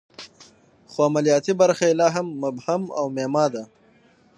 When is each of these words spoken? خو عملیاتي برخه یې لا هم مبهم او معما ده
خو 0.91 0.99
عملیاتي 1.07 1.53
برخه 1.61 1.83
یې 1.89 1.97
لا 1.99 2.07
هم 2.15 2.27
مبهم 2.43 2.81
او 2.99 3.05
معما 3.17 3.45
ده 3.53 3.63